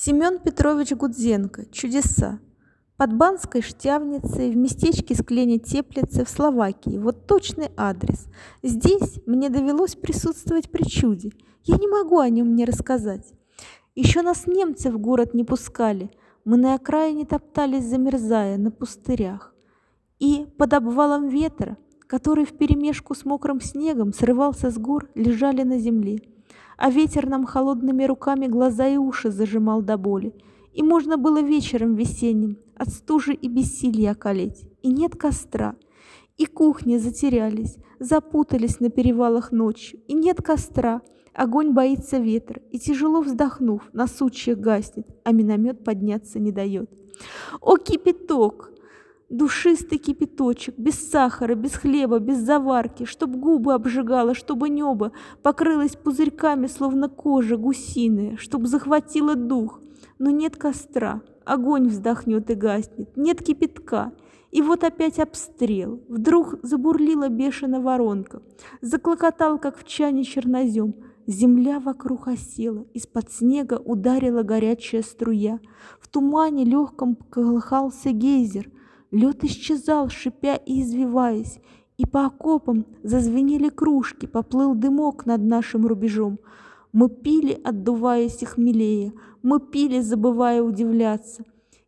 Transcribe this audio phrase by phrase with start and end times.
[0.00, 1.66] Семен Петрович Гудзенко.
[1.72, 2.38] Чудеса.
[2.96, 6.98] Под Банской Штявницей, в местечке Склени-Теплице в Словакии.
[6.98, 8.28] Вот точный адрес.
[8.62, 11.32] Здесь мне довелось присутствовать при чуде.
[11.64, 13.26] Я не могу о нем не рассказать.
[13.96, 16.12] Еще нас немцы в город не пускали.
[16.44, 19.52] Мы на окраине топтались, замерзая, на пустырях.
[20.20, 21.76] И под обвалом ветра,
[22.06, 26.20] который вперемешку с мокрым снегом срывался с гор, лежали на земле
[26.78, 30.32] а ветер нам холодными руками глаза и уши зажимал до боли.
[30.72, 34.64] И можно было вечером весенним от стужи и бессилья околеть.
[34.82, 35.74] И нет костра,
[36.36, 41.02] и кухни затерялись, запутались на перевалах ночью, и нет костра,
[41.34, 46.90] огонь боится ветра, и тяжело вздохнув, на сучьях гаснет, а миномет подняться не дает.
[47.60, 48.70] О, кипяток!
[49.28, 56.66] Душистый кипяточек, без сахара, без хлеба, без заварки, чтоб губы обжигало, чтобы небо покрылось пузырьками,
[56.66, 59.82] словно кожа гусиная, чтоб захватило дух.
[60.18, 64.12] Но нет костра, огонь вздохнет и гаснет, нет кипятка.
[64.50, 66.02] И вот опять обстрел.
[66.08, 68.40] Вдруг забурлила бешеная воронка.
[68.80, 70.94] Заклокотал, как в чане чернозем.
[71.26, 75.60] Земля вокруг осела, из-под снега ударила горячая струя.
[76.00, 78.70] В тумане легком колыхался гейзер,
[79.10, 81.60] Лед исчезал, шипя и извиваясь,
[81.96, 86.38] и по окопам зазвенели кружки, поплыл дымок над нашим рубежом.
[86.92, 91.44] Мы пили, отдуваясь и хмелея, мы пили, забывая удивляться.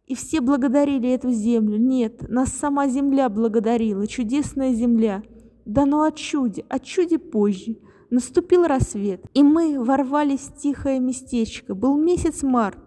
[0.06, 1.78] И все благодарили эту землю.
[1.78, 5.22] Нет, нас сама земля благодарила, чудесная земля.
[5.64, 7.76] Да ну о чуде, о чуде позже.
[8.10, 11.76] Наступил рассвет, и мы ворвались в тихое местечко.
[11.76, 12.78] Был месяц март.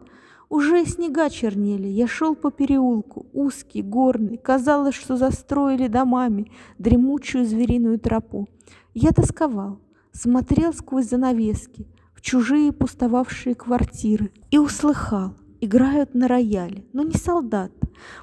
[0.54, 7.98] Уже снега чернели, я шел по переулку, узкий, горный, казалось, что застроили домами дремучую звериную
[8.00, 8.48] тропу.
[8.94, 9.80] Я тосковал,
[10.12, 17.72] смотрел сквозь занавески в чужие пустовавшие квартиры и услыхал, играют на рояле, но не солдат,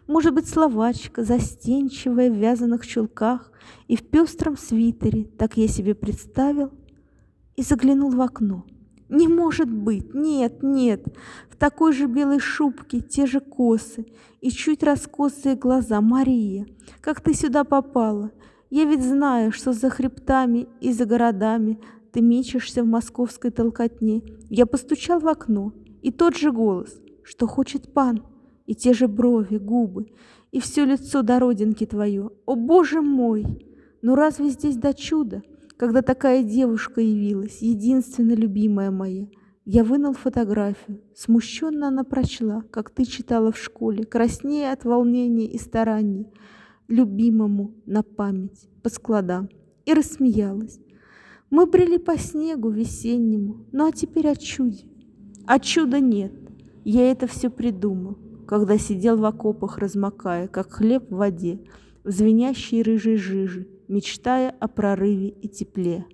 [0.06, 3.50] может быть, словачка, застенчивая в вязаных чулках
[3.88, 6.70] и в пестром свитере, так я себе представил,
[7.56, 8.66] и заглянул в окно.
[9.10, 11.04] Не может быть, нет, нет.
[11.48, 14.06] В такой же белой шубке те же косы
[14.40, 16.00] и чуть раскосые глаза.
[16.00, 16.66] Мария,
[17.00, 18.30] как ты сюда попала?
[18.70, 21.80] Я ведь знаю, что за хребтами и за городами
[22.12, 24.22] ты мечешься в московской толкотне.
[24.48, 25.72] Я постучал в окно,
[26.02, 28.22] и тот же голос, что хочет пан,
[28.66, 30.06] и те же брови, губы,
[30.52, 32.30] и все лицо до родинки твое.
[32.46, 33.44] О, Боже мой!
[34.02, 35.42] Ну разве здесь до чуда?
[35.80, 39.28] Когда такая девушка явилась, единственно любимая моя.
[39.64, 41.00] Я вынул фотографию.
[41.16, 46.26] Смущенно она прочла, как ты читала в школе, краснее от волнения и стараний,
[46.86, 49.48] любимому на память, по складам,
[49.86, 50.78] и рассмеялась.
[51.48, 54.84] Мы брели по снегу весеннему, ну а теперь о чуде.
[55.46, 56.34] А чуда нет.
[56.84, 61.58] Я это все придумал, когда сидел в окопах, размокая, как хлеб в воде,
[62.04, 66.06] в звенящей рыжей жиже, мечтая о прорыве и тепле.